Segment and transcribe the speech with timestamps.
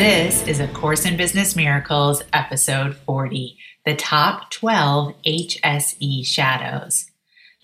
[0.00, 7.10] This is A Course in Business Miracles, episode 40 The Top 12 HSE Shadows.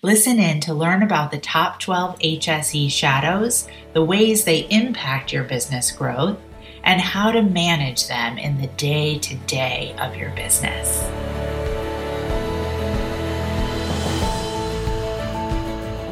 [0.03, 5.45] Listen in to learn about the top 12 HSE shadows, the ways they impact your
[5.45, 6.37] business growth,
[6.85, 11.05] and how to manage them in the day to day of your business.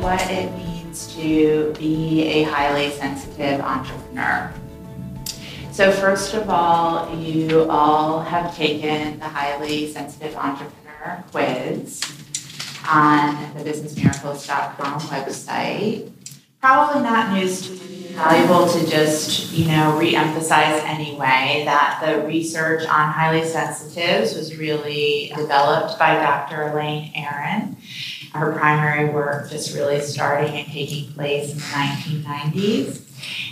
[0.02, 4.50] What it means to be a highly sensitive entrepreneur.
[5.74, 12.00] So, first of all, you all have taken the highly sensitive entrepreneur quiz
[12.88, 16.12] on the businessmiracles.com website.
[16.60, 22.82] Probably not news to you, valuable to just, you know, re-emphasize anyway that the research
[22.82, 26.70] on highly sensitives was really developed by Dr.
[26.70, 27.76] Elaine Aron.
[28.32, 33.00] Her primary work just really starting and taking place in the 1990s.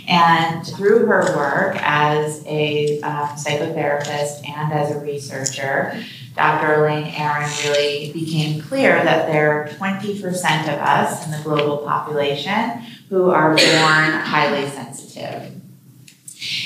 [0.07, 6.03] And through her work as a um, psychotherapist and as a researcher,
[6.35, 6.73] Dr.
[6.73, 10.23] Elaine Aron really became clear that there are 20%
[10.63, 15.51] of us in the global population who are born highly sensitive.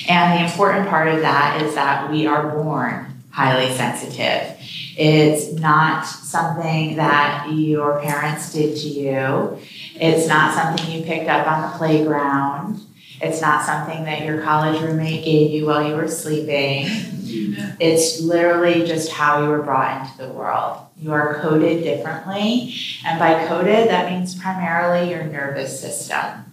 [0.08, 4.58] And the important part of that is that we are born highly sensitive.
[4.98, 9.60] It's not something that your parents did to you.
[9.96, 12.82] It's not something you picked up on the playground.
[13.22, 16.88] It's not something that your college roommate gave you while you were sleeping.
[17.80, 20.80] It's literally just how you were brought into the world.
[20.98, 22.74] You are coded differently.
[23.06, 26.46] And by coded, that means primarily your nervous system.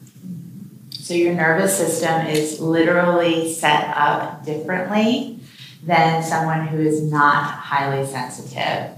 [0.93, 5.39] So your nervous system is literally set up differently
[5.83, 8.91] than someone who is not highly sensitive.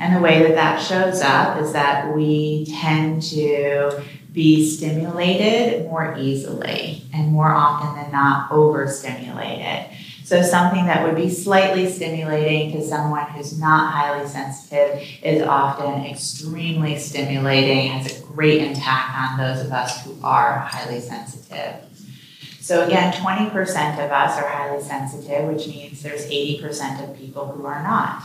[0.00, 4.02] And the way that that shows up is that we tend to
[4.38, 9.90] be stimulated more easily and more often than not overstimulated.
[10.22, 16.04] So, something that would be slightly stimulating to someone who's not highly sensitive is often
[16.04, 21.74] extremely stimulating, has a great impact on those of us who are highly sensitive.
[22.60, 23.50] So, again, 20%
[23.94, 28.22] of us are highly sensitive, which means there's 80% of people who are not.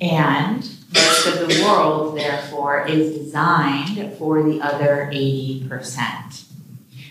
[0.00, 6.50] And most of the world, therefore, is designed for the other 80%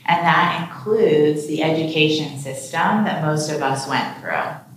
[0.09, 4.69] and that includes the education system that most of us went through.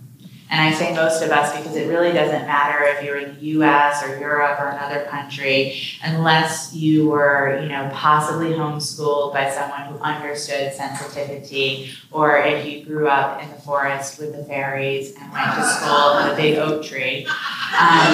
[0.53, 3.41] And I say most of us because it really doesn't matter if you're in the
[3.57, 9.81] US or Europe or another country, unless you were, you know, possibly homeschooled by someone
[9.87, 15.33] who understood sensitivity, or if you grew up in the forest with the fairies and
[15.33, 17.25] went to school in a big oak tree.
[17.25, 18.13] Um,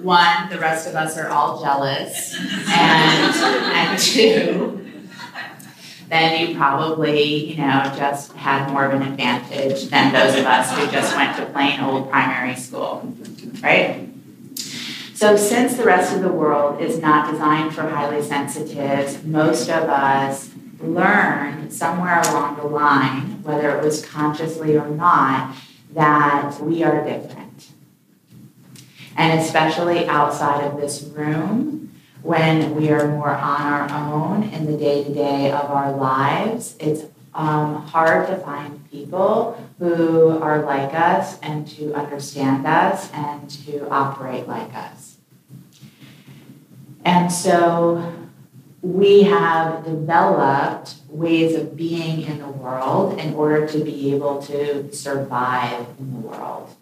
[0.00, 4.79] one, the rest of us are all jealous, and, and two,
[6.10, 10.76] then you probably, you know, just had more of an advantage than those of us
[10.76, 13.14] who just went to plain old primary school,
[13.62, 14.08] right?
[15.14, 19.88] So, since the rest of the world is not designed for highly sensitives, most of
[19.88, 20.50] us
[20.80, 25.54] learned somewhere along the line, whether it was consciously or not,
[25.92, 27.70] that we are different.
[29.16, 31.89] And especially outside of this room,
[32.22, 36.76] when we are more on our own in the day to day of our lives,
[36.78, 37.04] it's
[37.34, 43.88] um, hard to find people who are like us and to understand us and to
[43.88, 45.16] operate like us.
[47.04, 48.12] And so
[48.82, 54.92] we have developed ways of being in the world in order to be able to
[54.92, 56.74] survive in the world.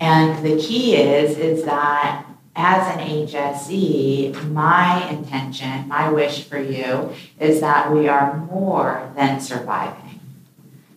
[0.00, 2.24] And the key is, is that
[2.60, 9.40] as an HSE, my intention, my wish for you is that we are more than
[9.40, 10.20] surviving,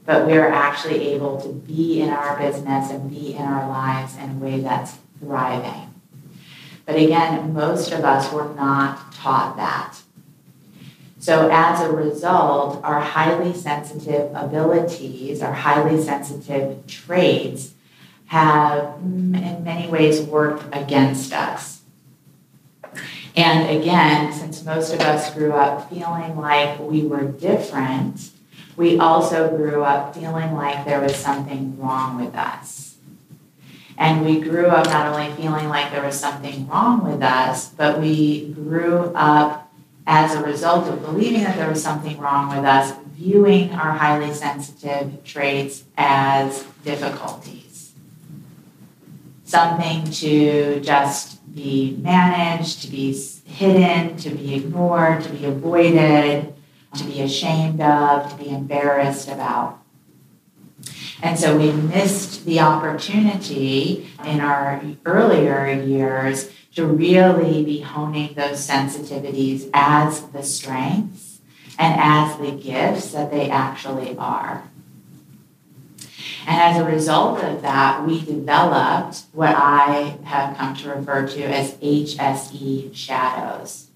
[0.06, 4.18] but we are actually able to be in our business and be in our lives
[4.18, 5.94] in a way that's thriving.
[6.86, 10.00] But again, most of us were not taught that.
[11.19, 17.74] So as a result, our highly sensitive abilities, our highly sensitive traits
[18.27, 21.81] have in many ways worked against us.
[23.35, 28.29] And again, since most of us grew up feeling like we were different,
[28.75, 32.95] we also grew up feeling like there was something wrong with us.
[33.97, 37.99] And we grew up not only feeling like there was something wrong with us, but
[37.99, 39.71] we grew up
[40.05, 44.33] as a result of believing that there was something wrong with us, viewing our highly
[44.33, 47.62] sensitive traits as difficulties.
[49.44, 53.13] Something to just be managed, to be
[53.45, 56.54] hidden, to be ignored, to be avoided,
[56.98, 59.80] to be ashamed of, to be embarrassed about.
[61.22, 68.68] And so we missed the opportunity in our earlier years to really be honing those
[68.68, 71.40] sensitivities as the strengths
[71.80, 74.63] and as the gifts that they actually are.
[76.45, 81.44] And as a result of that, we developed what I have come to refer to
[81.44, 83.88] as HSE shadows.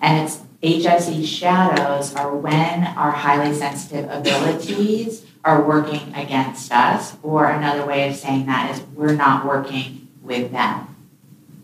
[0.00, 7.46] And it's HSE shadows are when our highly sensitive abilities are working against us, or
[7.46, 10.96] another way of saying that is we're not working with them,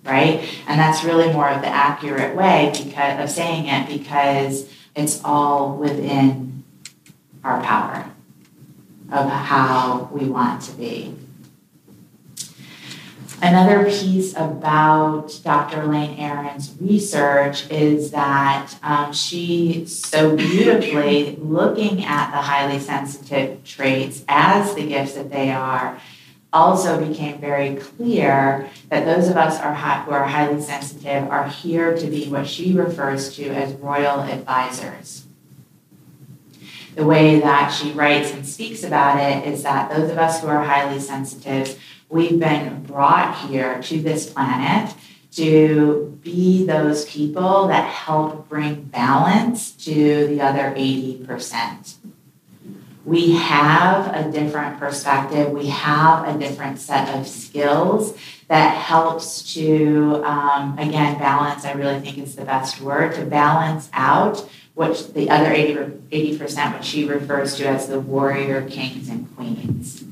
[0.04, 0.46] right?
[0.66, 5.76] And that's really more of the accurate way because of saying it because it's all
[5.76, 6.62] within
[7.42, 8.10] our power
[9.12, 11.14] of how we want to be.
[13.42, 15.82] Another piece about Dr.
[15.82, 24.24] Elaine Aron's research is that um, she so beautifully, looking at the highly sensitive traits
[24.28, 25.98] as the gifts that they are,
[26.52, 31.48] also became very clear that those of us are high, who are highly sensitive are
[31.48, 35.24] here to be what she refers to as royal advisors.
[36.94, 40.48] The way that she writes and speaks about it is that those of us who
[40.48, 41.78] are highly sensitive
[42.10, 44.92] We've been brought here to this planet
[45.36, 51.94] to be those people that help bring balance to the other 80%.
[53.04, 60.20] We have a different perspective, we have a different set of skills that helps to,
[60.24, 64.50] um, again, balance, I really think is the best word, to balance out
[64.80, 65.74] what the other 80,
[66.10, 70.02] 80% which she refers to as the warrior kings and queens.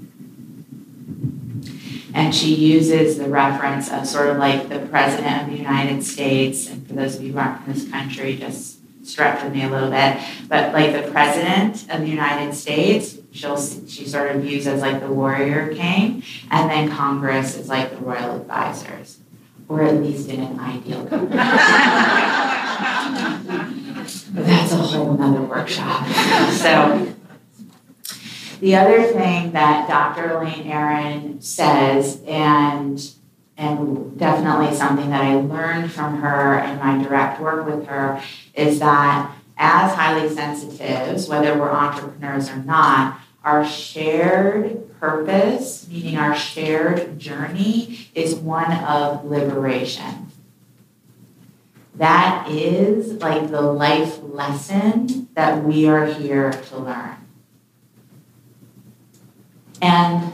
[2.13, 6.69] And she uses the reference of sort of like the President of the United States.
[6.69, 9.71] And for those of you who aren't from this country, just stretch with me a
[9.71, 10.19] little bit.
[10.49, 15.01] But like the President of the United States, she'll she sort of views as like
[15.01, 16.23] the warrior king.
[16.51, 19.17] And then Congress is like the royal advisors,
[19.67, 21.09] or at least in an ideal.
[24.35, 26.07] but that's a whole nother workshop.
[26.53, 27.15] So
[28.61, 30.37] the other thing that Dr.
[30.37, 33.01] Elaine Aron says, and
[33.57, 38.23] and definitely something that I learned from her in my direct work with her,
[38.55, 46.37] is that as highly sensitives, whether we're entrepreneurs or not, our shared purpose, meaning our
[46.37, 50.28] shared journey, is one of liberation.
[51.99, 57.17] That is like the life lesson that we are here to learn.
[59.83, 60.33] And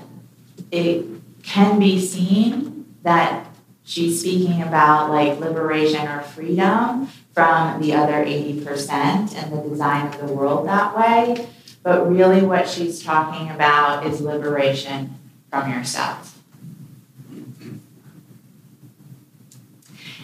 [0.71, 1.07] it
[1.43, 3.47] can be seen that
[3.83, 10.19] she's speaking about like liberation or freedom from the other 80% and the design of
[10.19, 11.49] the world that way.
[11.83, 15.19] But really, what she's talking about is liberation
[15.51, 16.34] from yourself.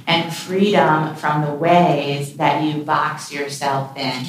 [0.06, 4.26] And freedom from the ways that you box yourself in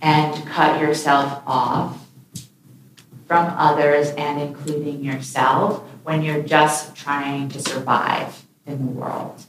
[0.00, 2.06] and cut yourself off
[3.26, 9.44] from others and including yourself when you're just trying to survive in the world.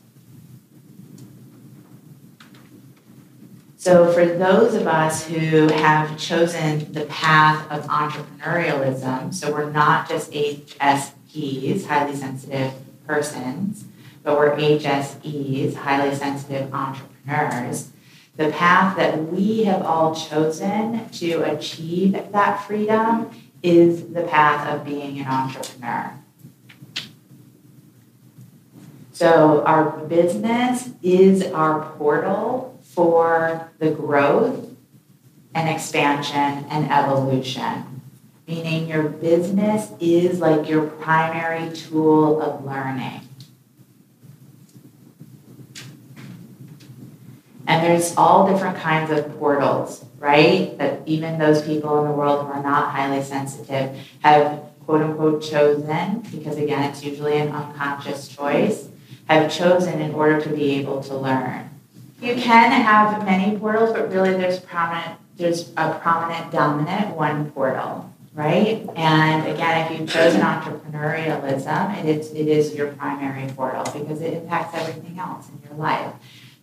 [3.77, 10.09] So, for those of us who have chosen the path of entrepreneurialism, so we're not
[10.09, 12.73] just HSPs, highly sensitive
[13.09, 13.85] persons,
[14.21, 17.89] but we're HSEs, highly sensitive entrepreneurs,
[18.35, 23.31] the path that we have all chosen to achieve that freedom
[23.63, 26.13] is the path of being an entrepreneur.
[29.11, 34.69] So, our business is our portal for the growth
[35.55, 37.98] and expansion and evolution.
[38.49, 43.21] Meaning, your business is like your primary tool of learning.
[47.67, 50.77] And there's all different kinds of portals right?
[50.77, 55.41] That even those people in the world who are not highly sensitive have quote unquote
[55.41, 58.89] chosen, because again, it's usually an unconscious choice,
[59.27, 61.69] have chosen in order to be able to learn.
[62.21, 68.13] You can have many portals, but really there's prominent there's a prominent dominant one portal,
[68.39, 68.87] right?
[68.95, 74.33] And again, if you've chosen entrepreneurialism, it is, it is your primary portal because it
[74.33, 76.13] impacts everything else in your life.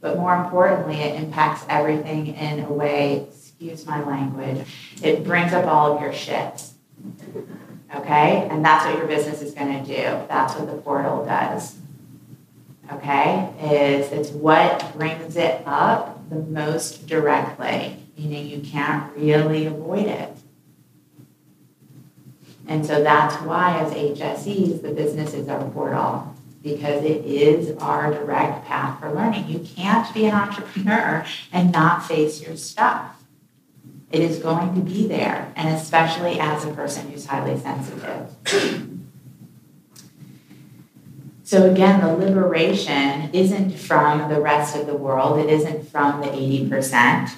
[0.00, 4.66] But more importantly, it impacts everything in a way, excuse my language,
[5.02, 6.64] it brings up all of your shit.
[7.94, 8.48] Okay?
[8.50, 10.26] And that's what your business is going to do.
[10.28, 11.76] That's what the portal does.
[12.90, 13.52] Okay?
[13.60, 20.30] Is it's what brings it up the most directly, meaning you can't really avoid it.
[22.68, 28.12] And so that's why, as HSEs, the business is our portal because it is our
[28.12, 29.48] direct path for learning.
[29.48, 33.22] You can't be an entrepreneur and not face your stuff.
[34.10, 38.32] It is going to be there, and especially as a person who's highly sensitive.
[41.44, 46.26] So, again, the liberation isn't from the rest of the world, it isn't from the
[46.26, 47.30] 80%.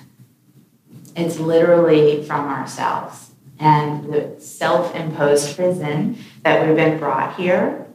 [1.15, 3.28] It's literally from ourselves.
[3.59, 7.87] And the self imposed prison that we've been brought here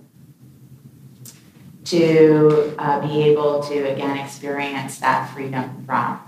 [1.85, 6.19] to uh, be able to, again, experience that freedom from.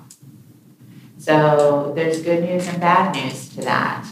[1.18, 4.06] So there's good news and bad news to that.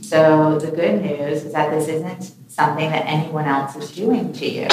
[0.00, 4.46] So the good news is that this isn't something that anyone else is doing to
[4.46, 4.68] you.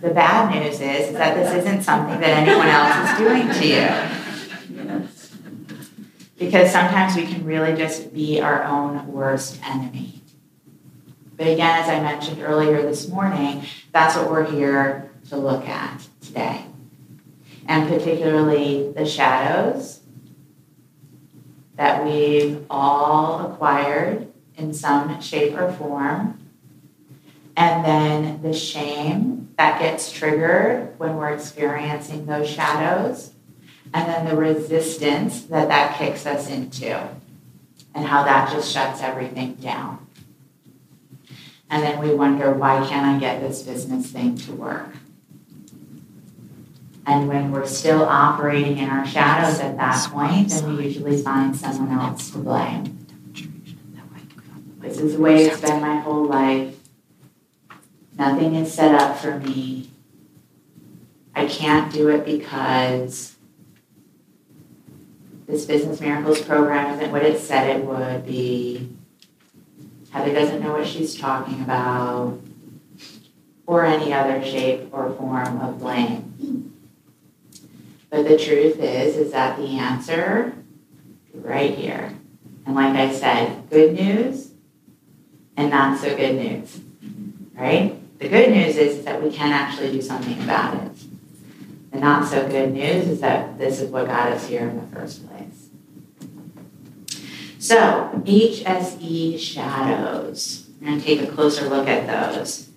[0.00, 3.66] The bad news is, is that this isn't something that anyone else is doing to
[3.66, 4.23] you.
[6.38, 10.20] Because sometimes we can really just be our own worst enemy.
[11.36, 16.06] But again, as I mentioned earlier this morning, that's what we're here to look at
[16.20, 16.64] today.
[17.66, 20.00] And particularly the shadows
[21.76, 26.38] that we've all acquired in some shape or form.
[27.56, 33.33] And then the shame that gets triggered when we're experiencing those shadows.
[33.94, 37.08] And then the resistance that that kicks us into,
[37.94, 40.04] and how that just shuts everything down.
[41.70, 44.88] And then we wonder, why can't I get this business thing to work?
[47.06, 51.54] And when we're still operating in our shadows at that point, then we usually find
[51.54, 53.06] someone else to blame.
[54.80, 56.76] This is the way it's been my whole life.
[58.18, 59.90] Nothing is set up for me.
[61.34, 63.36] I can't do it because
[65.46, 68.88] this Business Miracles program isn't what it said it would be.
[70.10, 72.38] Heather doesn't know what she's talking about,
[73.66, 76.72] or any other shape or form of blame.
[78.10, 80.54] But the truth is, is that the answer
[81.34, 82.14] right here.
[82.66, 84.52] And like I said, good news
[85.56, 86.80] and not so good news,
[87.54, 87.96] right?
[88.20, 90.92] The good news is that we can actually do something about it.
[91.90, 94.96] The not so good news is that this is what got us here in the
[94.96, 95.33] first place.
[97.64, 100.68] So, HSE shadows.
[100.84, 102.68] To take a closer look at those.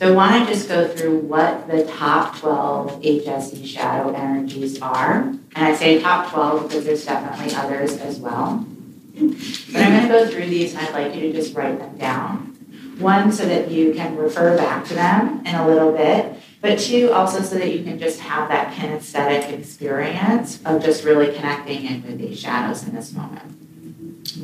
[0.00, 5.20] So I want to just go through what the top 12 HSE shadow energies are.
[5.20, 8.66] And I say top 12 because there's definitely others as well.
[9.14, 11.96] But I'm going to go through these and I'd like you to just write them
[11.96, 12.56] down.
[12.98, 16.34] One, so that you can refer back to them in a little bit.
[16.60, 21.32] But two, also so that you can just have that kinesthetic experience of just really
[21.32, 23.63] connecting in with these shadows in this moment.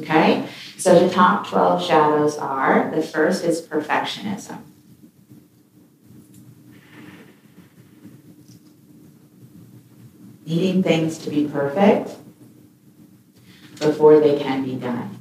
[0.01, 0.47] Okay?
[0.77, 4.63] So the top 12 shadows are the first is perfectionism.
[10.51, 12.11] needing things to be perfect
[13.79, 15.17] before they can be done.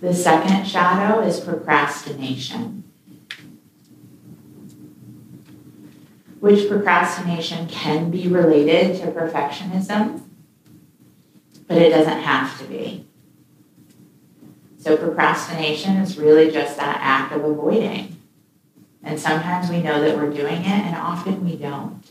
[0.00, 2.84] The second shadow is procrastination,
[6.40, 10.25] which procrastination can be related to perfectionism,
[11.66, 13.06] but it doesn't have to be.
[14.78, 18.20] So, procrastination is really just that act of avoiding.
[19.02, 22.02] And sometimes we know that we're doing it, and often we don't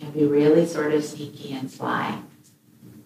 [0.00, 2.18] can be really sort of sneaky and sly.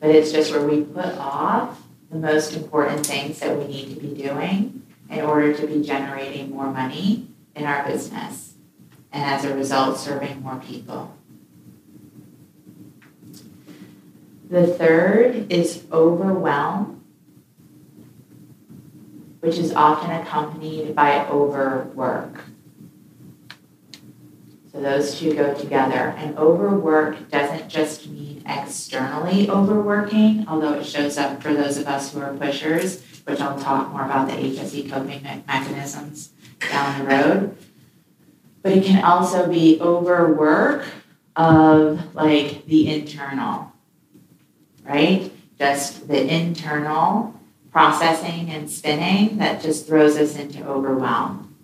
[0.00, 4.00] But it's just where we put off the most important things that we need to
[4.00, 8.54] be doing in order to be generating more money in our business.
[9.12, 11.13] And as a result, serving more people.
[14.50, 17.04] The third is overwhelm,
[19.40, 22.40] which is often accompanied by overwork.
[24.70, 26.14] So those two go together.
[26.18, 32.12] And overwork doesn't just mean externally overworking, although it shows up for those of us
[32.12, 36.32] who are pushers, which I'll talk more about the HSE coping mechanisms
[36.70, 37.56] down the road.
[38.62, 40.84] But it can also be overwork
[41.36, 43.73] of like the internal.
[44.84, 45.32] Right?
[45.58, 47.34] Just the internal
[47.72, 51.56] processing and spinning that just throws us into overwhelm.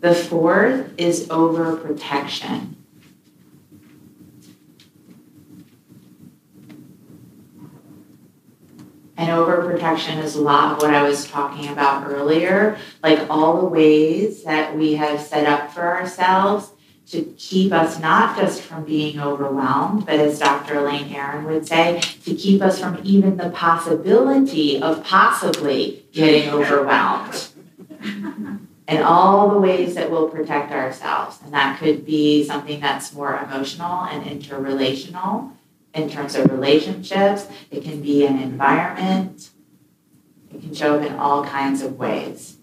[0.00, 2.74] The fourth is overprotection.
[9.16, 13.66] And overprotection is a lot of what I was talking about earlier, like all the
[13.66, 16.70] ways that we have set up for ourselves
[17.10, 20.78] to keep us not just from being overwhelmed, but as Dr.
[20.78, 27.48] Elaine Aron would say, to keep us from even the possibility of possibly getting overwhelmed.
[28.88, 31.38] and all the ways that we'll protect ourselves.
[31.44, 35.52] And that could be something that's more emotional and interrelational
[35.94, 39.50] in terms of relationships, it can be an environment,
[40.52, 42.56] it can show up in all kinds of ways,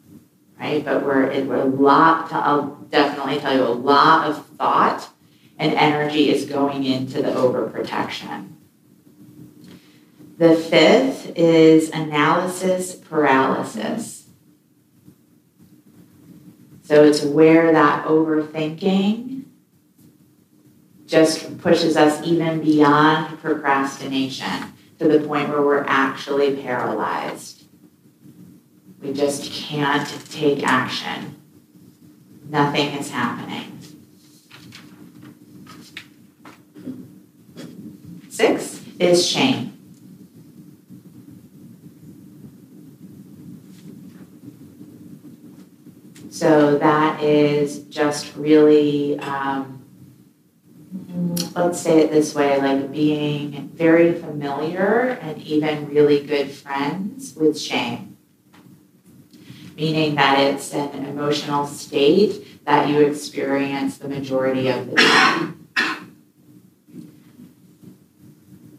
[0.60, 0.84] right?
[0.84, 5.10] But we're, it, we're a lot, to, I'll definitely tell you, a lot of thought
[5.58, 8.50] and energy is going into the overprotection.
[10.38, 14.28] The fifth is analysis paralysis.
[16.84, 19.44] So it's where that overthinking
[21.08, 27.57] just pushes us even beyond procrastination to the point where we're actually paralyzed.
[29.01, 31.36] We just can't take action.
[32.50, 33.80] Nothing is happening.
[38.30, 39.74] Six is shame.
[46.30, 49.77] So that is just really um,
[51.56, 57.60] let's say it this way, like being very familiar and even really good friends with
[57.60, 58.16] shame.
[59.77, 65.67] Meaning that it's an emotional state that you experience the majority of the time.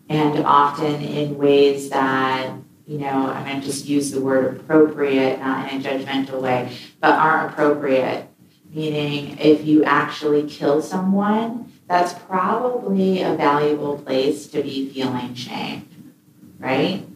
[0.08, 2.52] And often in ways that,
[2.86, 6.76] you know, I'm going to just use the word appropriate, not in a judgmental way,
[7.00, 8.26] but aren't appropriate.
[8.72, 16.12] Meaning, if you actually kill someone, that's probably a valuable place to be feeling shame,
[16.58, 17.06] right?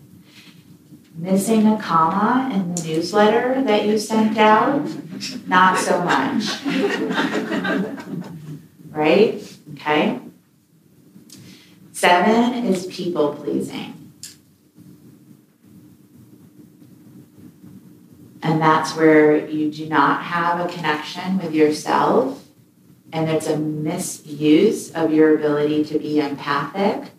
[1.17, 4.89] Missing a comma in the newsletter that you sent out,
[5.47, 6.65] not so much.
[8.91, 9.43] right?
[9.75, 10.21] Okay.
[11.93, 14.13] Seven is people pleasing.
[18.43, 22.43] And that's where you do not have a connection with yourself
[23.13, 27.11] and it's a misuse of your ability to be empathic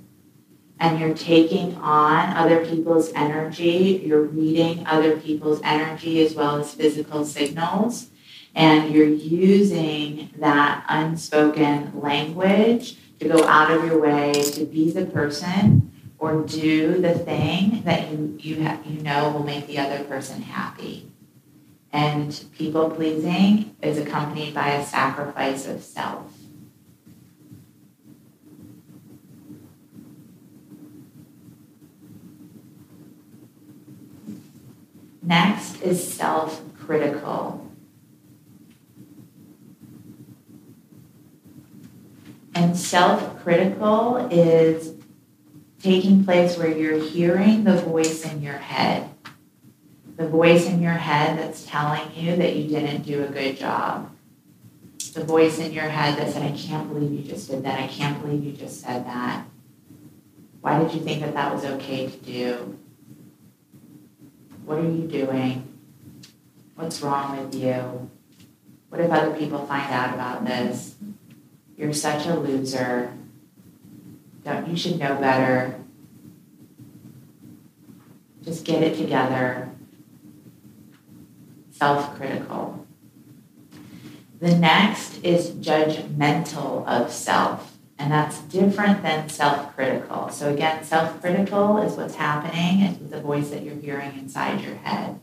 [0.84, 6.76] and you're taking on other people's energy, you're reading other people's energy as well as
[6.76, 8.10] physical signals,
[8.54, 15.06] and you're using that unspoken language to go out of your way to be the
[15.06, 20.42] person or do the thing that you, you, you know will make the other person
[20.42, 21.10] happy.
[21.94, 26.33] And people pleasing is accompanied by a sacrifice of self.
[35.24, 37.66] Next is self critical.
[42.54, 44.94] And self critical is
[45.82, 49.10] taking place where you're hearing the voice in your head
[50.16, 54.10] the voice in your head that's telling you that you didn't do a good job.
[55.14, 57.80] The voice in your head that said, I can't believe you just did that.
[57.80, 59.46] I can't believe you just said that.
[60.62, 62.80] Why did you think that that was okay to do?
[64.66, 65.68] What are you doing?
[66.76, 68.10] What's wrong with you?
[68.90, 70.96] What if other people find out about this?
[71.78, 73.14] You're such a loser.
[74.44, 75.80] Don't you should know better.
[78.44, 79.74] Just get it together
[81.84, 82.86] self critical.
[84.40, 87.73] The next is judgmental of self,
[88.04, 90.28] and that's different than self critical.
[90.30, 94.76] So, again, self critical is what's happening, it's the voice that you're hearing inside your
[94.76, 95.22] head.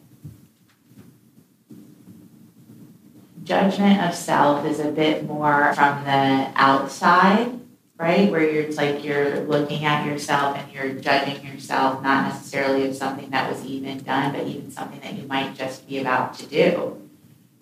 [3.45, 7.61] Judgment of self is a bit more from the outside
[7.99, 8.31] right?
[8.31, 13.29] Where you're like you're looking at yourself and you're judging yourself, not necessarily of something
[13.29, 17.07] that was even done, but even something that you might just be about to do,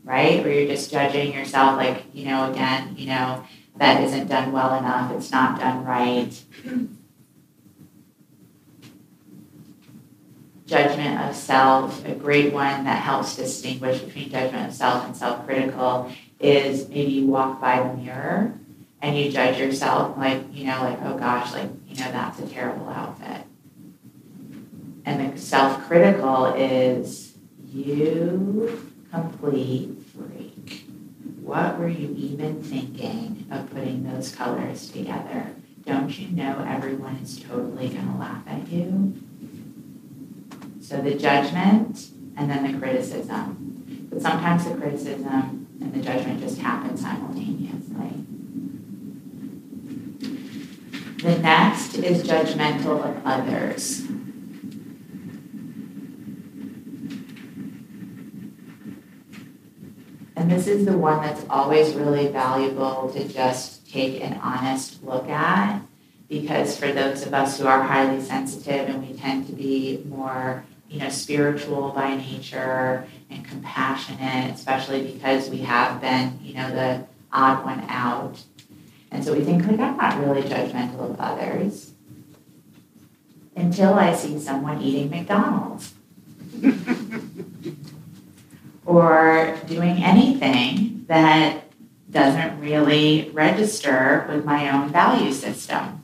[0.04, 0.44] right?
[0.44, 3.42] Where you're just judging yourself, like, you know, again, you know,
[3.78, 6.32] that isn't done well enough, it's not done right.
[10.66, 15.46] Judgment of self, a great one that helps distinguish between judgment of self and self
[15.46, 18.52] critical is maybe you walk by the mirror
[19.00, 22.46] and you judge yourself like, you know, like, oh gosh, like, you know, that's a
[22.46, 23.44] terrible outfit.
[25.04, 27.34] And the self critical is
[27.72, 30.47] you complete freak.
[31.48, 35.46] What were you even thinking of putting those colors together?
[35.86, 39.14] Don't you know everyone is totally going to laugh at you?
[40.82, 44.08] So the judgment and then the criticism.
[44.10, 48.26] But sometimes the criticism and the judgment just happen simultaneously.
[51.22, 54.06] The next is judgmental of others.
[60.38, 65.28] And this is the one that's always really valuable to just take an honest look
[65.28, 65.80] at
[66.28, 70.64] because for those of us who are highly sensitive and we tend to be more
[70.88, 77.04] you know spiritual by nature and compassionate especially because we have been you know the
[77.32, 78.40] odd one out.
[79.10, 81.90] And so we think like i'm not really judgmental of others
[83.56, 85.94] until i see someone eating mcdonald's
[88.88, 91.62] or doing anything that
[92.10, 96.02] doesn't really register with my own value system.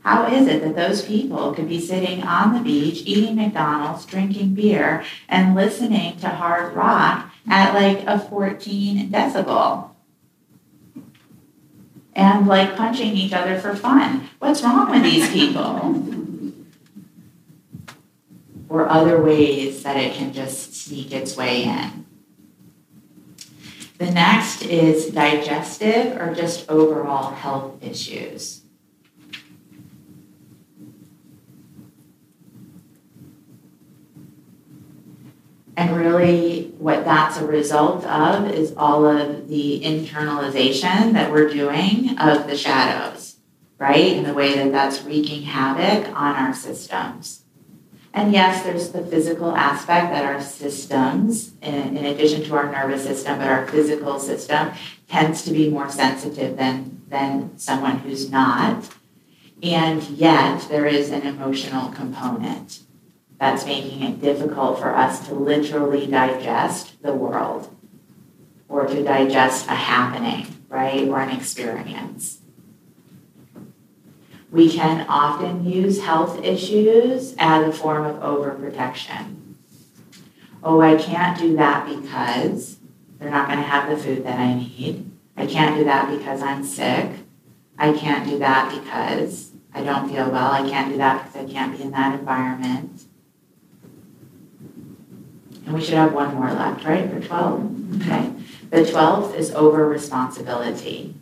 [0.00, 4.52] How is it that those people could be sitting on the beach, eating McDonald's, drinking
[4.52, 9.88] beer, and listening to hard rock at like a 14 decibel?
[12.14, 14.28] And like punching each other for fun.
[14.38, 16.19] What's wrong with these people?
[18.70, 22.06] Or other ways that it can just sneak its way in.
[23.98, 28.62] The next is digestive or just overall health issues.
[35.76, 42.18] And really, what that's a result of is all of the internalization that we're doing
[42.18, 43.36] of the shadows,
[43.78, 44.12] right?
[44.12, 47.44] And the way that that's wreaking havoc on our systems.
[48.12, 53.04] And yes, there's the physical aspect that our systems, in, in, addition to our nervous
[53.04, 54.72] system, but our physical system
[55.08, 58.92] tends to be more sensitive than, than someone who's not.
[59.62, 62.80] And yet, there is an emotional component
[63.38, 67.74] that's making it difficult for us to literally digest the world
[68.68, 72.39] or to digest a happening, right, or an experience.
[74.50, 79.54] We can often use health issues as a form of overprotection.
[80.62, 82.78] Oh, I can't do that because
[83.18, 85.10] they're not going to have the food that I need.
[85.36, 87.10] I can't do that because I'm sick.
[87.78, 90.50] I can't do that because I don't feel well.
[90.52, 93.04] I can't do that because I can't be in that environment.
[95.64, 97.60] And we should have one more left, right, for 12?
[97.60, 98.02] Mm-hmm.
[98.02, 98.32] Okay.
[98.70, 101.14] The 12th is over responsibility.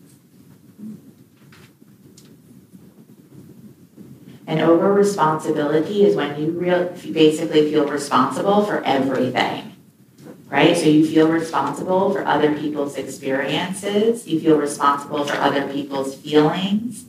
[4.49, 6.47] And over responsibility is when you,
[7.03, 9.77] you basically feel responsible for everything,
[10.49, 10.75] right?
[10.75, 17.05] So you feel responsible for other people's experiences, you feel responsible for other people's feelings,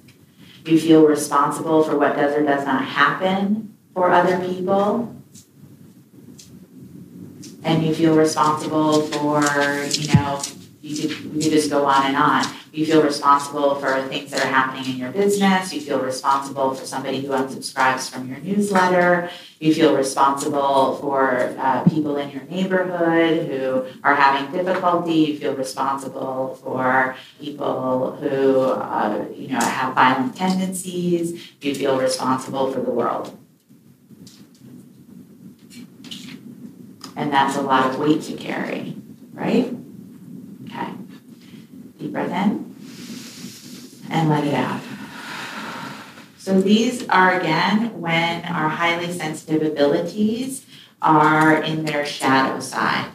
[0.66, 5.16] you feel responsible for what does or does not happen for other people.
[7.64, 9.42] And you feel responsible for,
[9.92, 10.42] you know,
[10.90, 12.46] you could, you could just go on and on.
[12.72, 15.74] You feel responsible for things that are happening in your business.
[15.74, 19.30] You feel responsible for somebody who unsubscribes from your newsletter.
[19.60, 25.14] You feel responsible for uh, people in your neighborhood who are having difficulty.
[25.14, 31.54] You feel responsible for people who, uh, you know, have violent tendencies.
[31.62, 33.38] You feel responsible for the world.
[37.16, 38.96] And that's a lot of weight to carry,
[39.34, 39.76] right?
[42.00, 42.76] Deep breath in
[44.10, 44.82] and let it out.
[46.38, 50.66] So these are again when our highly sensitive abilities
[51.02, 53.12] are in their shadow side,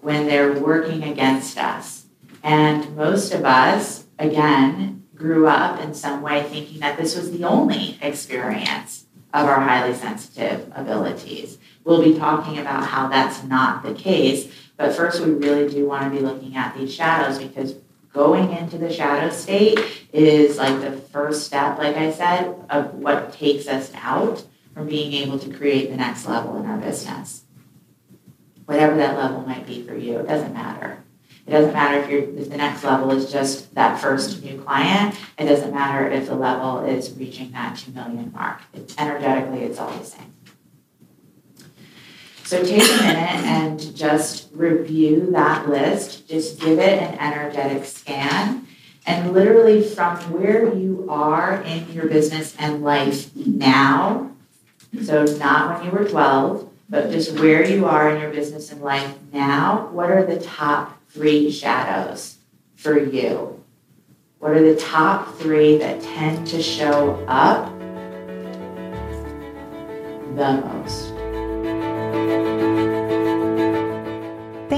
[0.00, 2.06] when they're working against us.
[2.42, 7.44] And most of us, again, grew up in some way thinking that this was the
[7.44, 11.58] only experience of our highly sensitive abilities.
[11.84, 16.04] We'll be talking about how that's not the case but first, we really do want
[16.04, 17.76] to be looking at these shadows because
[18.12, 19.78] going into the shadow state
[20.12, 25.12] is like the first step, like I said, of what takes us out from being
[25.12, 27.44] able to create the next level in our business.
[28.66, 30.98] Whatever that level might be for you, it doesn't matter.
[31.46, 35.14] It doesn't matter if, you're, if the next level is just that first new client.
[35.38, 38.60] It doesn't matter if the level is reaching that 2 million mark.
[38.72, 40.33] It, energetically, it's all the same.
[42.44, 46.28] So take a minute and just review that list.
[46.28, 48.66] Just give it an energetic scan.
[49.06, 54.30] And literally from where you are in your business and life now,
[55.02, 58.82] so not when you were 12, but just where you are in your business and
[58.82, 62.36] life now, what are the top three shadows
[62.76, 63.62] for you?
[64.38, 67.72] What are the top three that tend to show up
[70.36, 71.03] the most?